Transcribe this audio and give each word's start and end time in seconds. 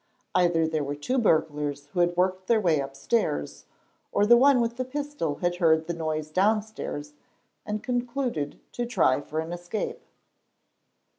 Either 0.33 0.67
there 0.67 0.83
were 0.83 0.95
two 0.95 1.19
burglars 1.19 1.85
who 1.93 1.99
had 1.99 2.17
worked 2.17 2.47
their 2.47 2.59
way 2.59 2.79
upstairs, 2.79 3.65
or 4.11 4.25
the 4.25 4.35
one 4.35 4.59
with 4.59 4.77
the 4.77 4.83
pistol 4.83 5.35
had 5.35 5.57
heard 5.57 5.85
the 5.85 5.93
noise 5.93 6.31
downstairs, 6.31 7.13
and 7.67 7.83
concluded 7.83 8.59
to 8.71 8.87
try 8.87 9.21
for 9.21 9.39
an 9.39 9.53
escape. 9.53 10.01